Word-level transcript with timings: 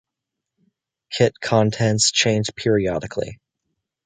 Kit 1.11 1.39
contents 1.39 2.11
change 2.11 2.49
periodically. 2.55 3.39